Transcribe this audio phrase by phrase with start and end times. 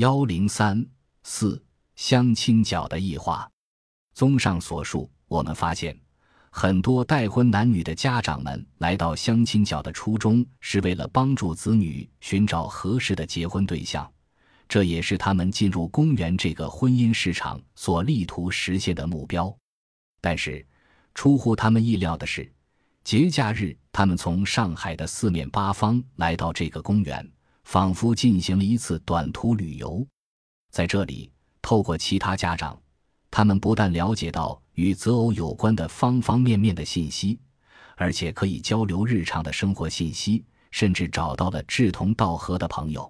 [0.00, 0.82] 幺零三
[1.24, 1.62] 四
[1.94, 3.46] 相亲角的异化。
[4.14, 5.94] 综上所述，我们发现，
[6.48, 14.10] 很多待婚男女的家长们来到相亲角的初衷，是为了帮助子女寻找合适的结婚对象，
[14.66, 19.54] 这也是他们进入公园这个婚姻市场所力图实现的目标。
[20.22, 20.66] 但是，
[21.14, 22.50] 出乎他们意料的是，
[23.04, 27.30] 节假日他们从上海的四面八方来到这个公园。
[27.70, 30.04] 仿佛进行了一次短途旅游，
[30.72, 31.30] 在这里，
[31.62, 32.76] 透过其他家长，
[33.30, 37.38] 他们不但了解到与择偶有关的方方面面的信息，
[37.94, 43.08] 而且可以交流日常的生活信息，甚至找到了志同道合的朋友。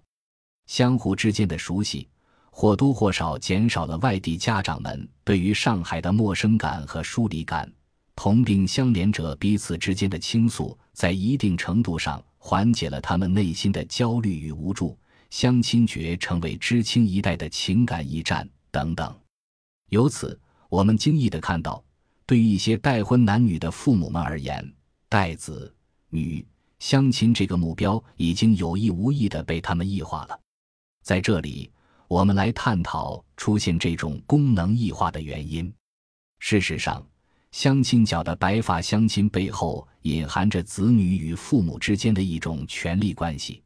[0.66, 2.06] 相互之间的熟悉，
[2.50, 7.72] 或多或少减少了外地家长们对于上海的陌生感和疏离感。
[8.14, 12.22] 同病相怜者彼此之间的倾诉，在一定程度上。
[12.42, 19.14] 缓解了他们内心的焦虑与无助，相亲角成为知青一代的情感驿站等等。
[19.90, 20.40] 由此，
[20.70, 21.84] 我们惊异地看到，
[22.24, 24.72] 对于一些待婚男女的父母们而言，
[25.08, 25.72] 待子
[26.08, 26.44] 女
[26.78, 30.40] 相亲这个目标已经有意无意地被他们异化了。
[31.02, 31.70] 在这里，
[32.08, 35.72] 我们来探讨出现这种功能异化的原因。
[36.38, 37.06] 事实上，
[37.52, 43.62] 相亲角的白发相亲背后隐含着子女与父母之间的一种权力关系。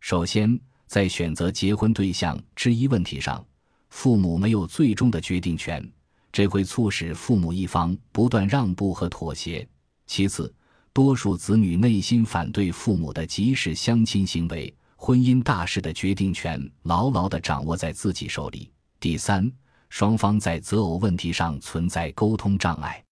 [0.00, 3.44] 首先，在选择结婚对象之一问题上，
[3.90, 5.86] 父母没有最终的决定权，
[6.32, 9.66] 这会促使父母一方不断让步和妥协。
[10.06, 10.52] 其次，
[10.92, 18.70] 多数子女内心反对父母的即时相亲行为，婚姻大事的决定权牢牢地掌握在自己手里。
[19.00, 19.50] 第三，
[19.90, 23.03] 双方在择偶问题上存在沟通障碍。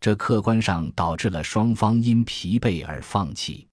[0.00, 3.66] 这客观上导致了双方因疲惫而放弃。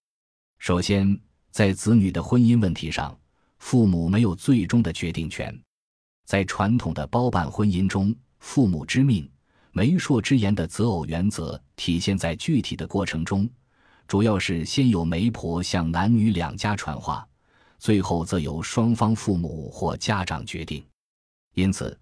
[0.58, 1.20] 首先，
[1.52, 3.16] 在子女的婚姻问题上，
[3.60, 5.58] 父母没有最终的决定权。
[6.26, 9.30] 在传统的包办婚姻中，父母之命、
[9.72, 13.48] 媒妁之言的择偶原则体现在具体的过程中，
[14.08, 17.28] 主要是先由媒婆向男女两家传话，
[17.78, 20.84] 最后则由双方父母或家长决定。
[21.54, 21.98] 因此。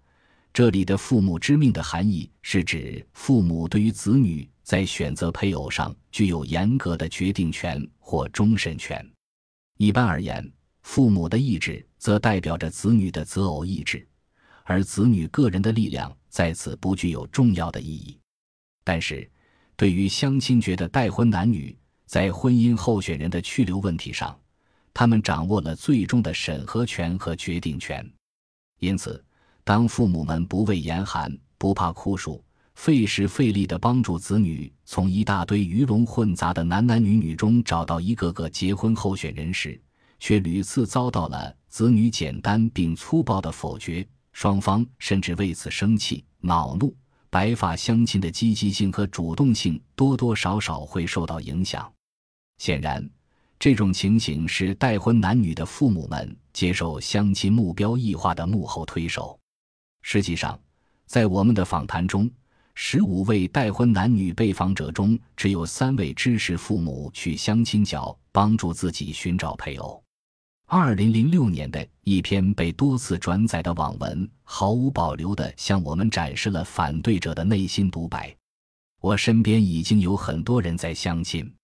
[0.52, 9.02] 这里的“父母之命”的含义是指父母对于子女在选择配偶上具有严格的决定权或终审权。
[9.78, 10.46] 一般而言，
[10.82, 14.06] 父母的意志则代表着子女的择偶意志，
[14.64, 18.18] 而子女个人的力量在此不具有重要的意义。
[18.84, 19.28] 但是，
[19.74, 21.74] 对于相亲角的待婚男女，
[22.04, 24.38] 在婚姻候选人的去留问题上，
[24.92, 28.06] 他们掌握了最终的审核权和决定权。
[28.78, 29.24] 因此。
[29.64, 32.42] 当父母们不畏严寒、不怕酷暑、
[32.74, 39.80] 费时费力地帮助子女从一大堆鱼龙混杂的男男女女中找到一个个结婚候选人时，
[40.18, 46.94] 却屡次遭到了子女简单并粗暴的否决，双方甚至为此生气、恼怒。
[47.30, 51.90] 白发相亲的积极性和主动性多多少少会受到影响。
[52.58, 53.08] 显然，
[53.58, 59.38] 这种情形是待婚男女的父母们接受相亲目标异化的幕后推手。
[60.02, 60.60] 实际上，
[61.06, 62.30] 在我们的访谈中，
[62.74, 70.02] 十五位待婚男女被访者中，只有三位支持父母去相亲角帮助自己寻找配偶。
[70.66, 78.34] 二零零六年的一篇被多次转载的网文，毫无保留地向我们展示了反对者的内心独白。
[79.00, 81.54] 我身边已经有很多人在相亲，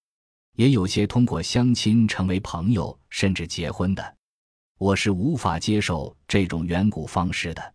[0.57, 4.17] 也有些通过相亲成为朋友，甚至结婚的。
[4.77, 7.75] 我是无法接受这种远古方式的。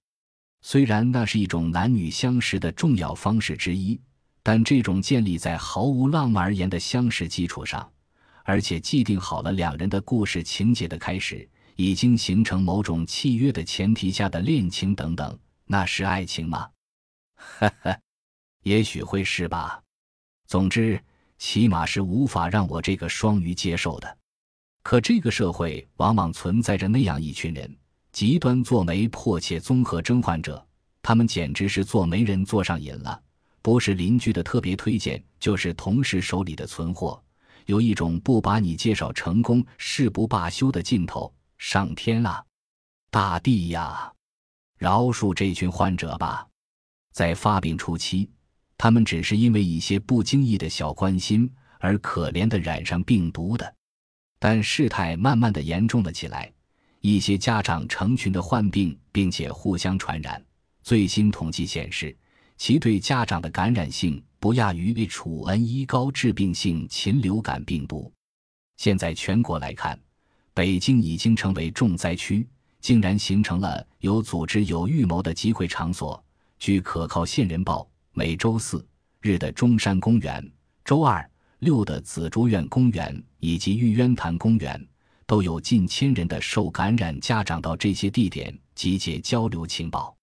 [0.65, 3.99] 虽然那是一种男女相识的重要方式之一，
[4.41, 7.91] 但这种建立在毫无浪漫而言的相识基础上，
[8.45, 16.69] 而且既定好了两人的故事情节的开始，已经形成某种契约的前提下的恋情等等，那是爱情吗？
[17.35, 17.99] 哈哈，
[18.63, 19.83] 也许会是吧。
[20.47, 20.97] 总之，
[21.37, 24.17] 起码是无法让我这个双鱼接受的。
[24.81, 27.77] 可这个社会往往存在着那样一群人。
[28.13, 30.63] 极端做媒迫切综合征患者，
[31.01, 33.19] 他们简直是做媒人做上瘾了，
[33.63, 37.21] 不是邻居的特别推荐，就是同事手里的存货，
[37.65, 41.33] 有一种不把你介绍成功誓不罢休的劲头。
[41.57, 42.43] 上天啊，
[43.09, 44.13] 大地呀，
[44.77, 46.45] 饶恕这群患者吧！
[47.13, 48.29] 在发病初期，
[48.77, 51.49] 他们只是因为一些不经意的小关心
[51.79, 53.73] 而可怜的染上病毒的，
[54.39, 56.51] 但事态慢慢的严重了起来。
[57.05, 60.41] 一些家长成群的患病，并且互相传染。
[60.83, 62.15] 最新统计显示，
[62.55, 68.09] 其对家长的感染性不亚于 H5N1 高致病性禽流感病毒。
[68.77, 69.99] 现在全国来看，
[70.53, 72.47] 北京已经成为重灾区，
[72.79, 76.23] 竟然形成了有组织、有预谋的集会场所。
[76.57, 78.87] 据可靠线人报，每周四
[79.19, 80.49] 日的中山公园、
[80.85, 81.29] 周二
[81.59, 84.87] 六的紫竹院公园以及玉渊潭公园，
[85.33, 90.15] 都有近千人的受感染家长到这些地点集结交流情报。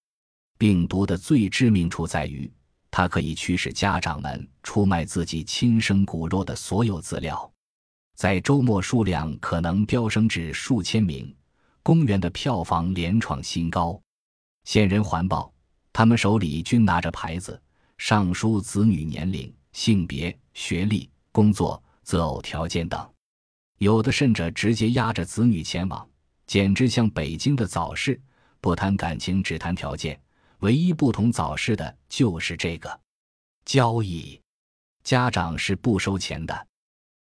[0.57, 2.49] 病毒的最致命处在于。
[2.89, 7.51] 它可以驱使家长们出卖自己亲生骨肉的所有资料，
[8.15, 11.35] 在周末数量可能飙升至数千名，
[11.83, 14.01] 公园的票房连创新高。
[14.63, 15.53] 县人环报，
[15.91, 17.61] 他们手里均拿着牌子，
[17.97, 23.13] 上书子女年龄、性别、学历、工作、择偶条件等，
[23.81, 26.07] 有的甚至直接押着子女前往，
[26.45, 28.21] 简直像北京的早市，
[28.59, 30.21] 不谈感情，只谈条件。
[30.59, 32.99] 唯一不同早市的就是这个
[33.65, 34.39] 交易，
[35.03, 36.67] 家长是不收钱的。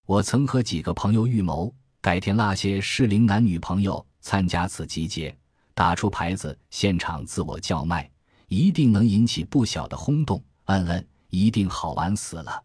[0.08, 1.72] 我曾和几个朋友预谋，
[2.02, 5.38] 改天拉些适龄男女朋友参加此集结，
[5.76, 8.10] 打出牌子，现场自我叫卖，
[8.48, 10.44] 一定能引起不小的轰动。
[10.66, 12.64] 嗯嗯，一定好玩死了。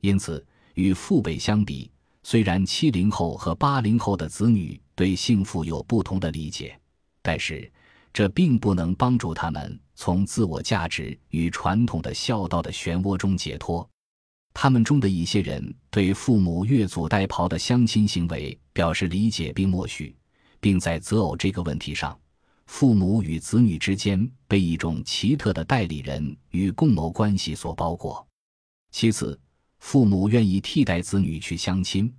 [0.00, 0.42] 因此，
[0.72, 1.90] 与父辈相比，
[2.30, 6.78] 虽然七零后和八零后的子女对幸福有不同的理解，
[7.22, 7.72] 但是。
[8.12, 13.88] 这并不能帮助他们从自我价值与传统的孝道的漩涡中解脱。
[14.52, 20.14] 他们中的一些人对父母越俎代庖的相亲行为表示理解并默许，
[20.60, 22.18] 并在择偶这个问题上，
[22.66, 28.26] 父母与子女之间被一种奇特的代理人与共谋关系所包裹。
[28.90, 29.38] 其次，
[29.78, 32.12] 父母愿意替代子女去相亲，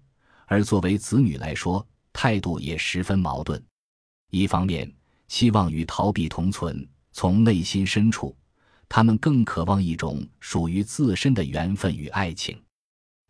[0.46, 3.64] 而作为子女来说，态度也十分矛盾。
[4.32, 4.92] 一方面，
[5.28, 8.36] 希望与逃避同存，从内心深处，
[8.88, 12.60] 他们更渴望一种属于自身的缘分与爱情。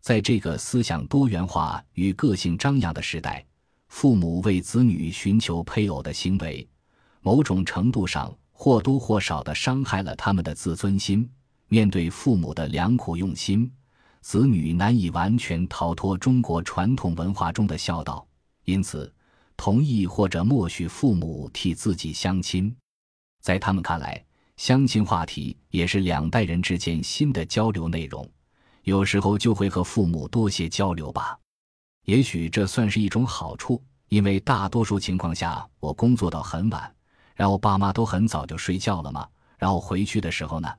[0.00, 3.44] 在这个思想多元化与个性张扬的时代，
[3.88, 6.66] 父母为子女寻求配偶的行为，
[7.20, 11.28] 某种程度上或多或少地伤害了他们的自尊心。
[11.68, 13.70] 面对父母的良苦用心，
[14.20, 18.26] 子女难以完全逃脱中国传统文化中的孝道，
[18.64, 19.12] 因此。
[19.56, 22.74] 同意或者默许父母替自己相亲，
[23.42, 24.24] 在他们看来，
[24.56, 28.26] 相亲话题也是两代人之间新的交流内容，
[28.84, 31.38] 有时候就会和父母多些交流吧。
[32.06, 36.94] 也许这算是一种好处，因为大多数情况下我工作到很晚，
[37.34, 39.28] 然后爸妈都很早就睡觉了嘛。
[39.58, 40.74] 然后回去的时候呢，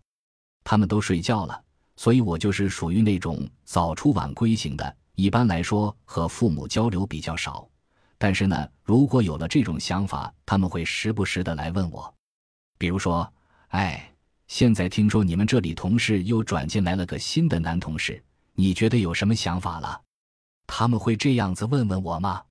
[0.63, 1.63] 他们都睡觉了，
[2.01, 4.97] 所以我就是属于那种早出晚归型的。
[5.13, 7.69] 一般来说，和父母交流比较少。
[8.17, 12.11] 但是呢，如果有了这种想法，他们会时不时的来问我，
[12.79, 13.31] 比如说，
[13.67, 14.11] 哎，
[14.47, 18.19] 现在听说你们这里同事又转进来了个新的男同事，
[18.55, 20.01] 你觉得有什么想法了？
[20.65, 22.41] 他们会这样子问问我吗？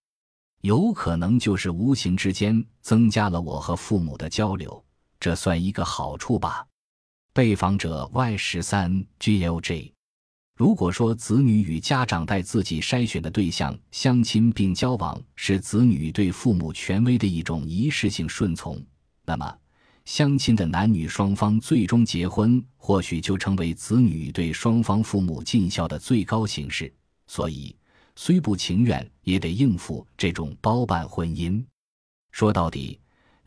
[0.60, 4.84] 有可能就是无形之间增加了我和父母的交流，
[5.18, 6.64] 这算一个好处吧。
[7.32, 9.92] 被访者 Y 十三 GLJ。
[10.56, 18.84] 如果说子女与家长带自己筛选的对象相亲并交往是子女对父母权威的一种仪式性顺从，
[19.24, 19.56] 那么
[20.04, 26.92] 相亲的男女双方最终结婚，或许就成为子女对双方父母尽孝的最高形式。
[27.28, 27.74] 所以，
[28.16, 31.64] 虽不情愿，也得应付这种包办婚姻。
[32.32, 32.98] 说到底，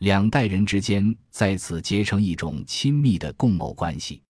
[0.04, 4.20] 两代人之间在此结成一种亲密的共谋关系，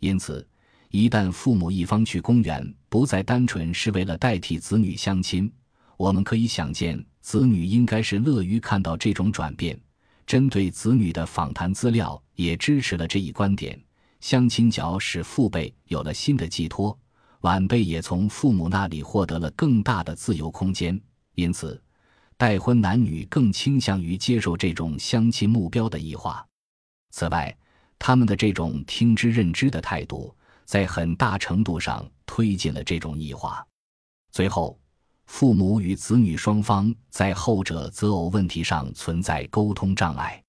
[0.00, 0.46] 因此。
[0.90, 5.50] 一旦父母一方去公园，不再单纯是为了代替子女相亲，
[5.96, 9.78] 我们可以想见，子女应该是乐于看到这种转变。
[10.26, 13.82] 针对子女的访谈资料也支持了这一观点。
[14.20, 16.96] 相亲角使父辈有了新的寄托，
[17.40, 21.00] 晚辈也从父母那里获得了更大的自由空间。
[21.36, 21.82] 因此，
[22.36, 26.46] 待婚男女更倾向于接受这种相亲目标的异化。
[27.10, 27.56] 此外，
[27.98, 30.34] 他们的这种听之任之的态度。
[30.66, 33.64] 在很大程度上推进了这种异化。
[34.32, 34.76] 最后，
[35.26, 40.42] 父母与子女双方在后者择偶问题上存在沟通障碍。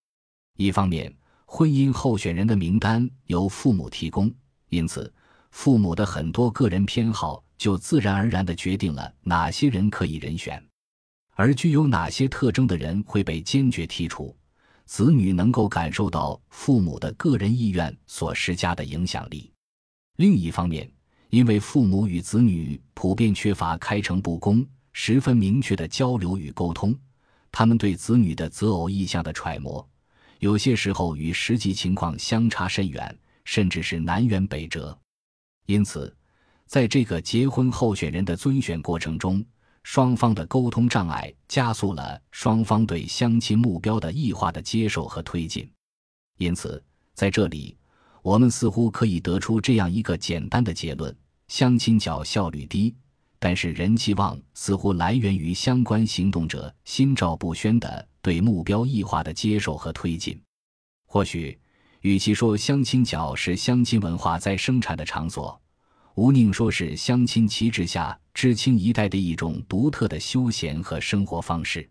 [0.58, 1.16] 一方面，
[1.46, 4.34] 婚姻候选人的名单由父母提供，
[4.70, 5.14] 因此
[5.52, 10.67] 父母的很多个人偏好就自然而然地决定了哪些人可以人选，
[11.38, 14.36] 而具有哪些特征的人会被坚决剔除。
[14.86, 19.52] 子女能够感受到父母的个人意愿所施加的影响力。
[20.16, 20.90] 另一方面，
[21.30, 26.98] 因为父母与子女普遍缺乏开诚布公、十分明确的交流与沟通，
[27.52, 29.88] 他们对子女的择偶意向的揣摩，
[30.40, 33.16] 有些时候与实际情况相差甚远，
[33.46, 34.98] 甚至是南辕北辙。
[35.68, 36.16] 因此，
[36.66, 39.46] 在这个结婚候选人的尊选过程中，
[39.90, 45.72] 双方的沟通障碍加速了双方对相亲目标的异化的接受和推进。
[46.40, 47.78] 因此，在这里，
[48.22, 51.16] 我们似乎可以得出这样一个简单的结论：
[51.48, 52.94] 相亲角效率低，
[53.40, 60.38] 但是人气旺似乎来源于相关行动者心照不宣的对目标异化的接受和推进。
[61.06, 61.58] 或许，
[62.02, 65.58] 与其说相亲角是相亲文化在生产的场所，
[66.16, 71.90] 吴宁说是相亲旗帜下知青一代的一种独特的休闲和生活方式。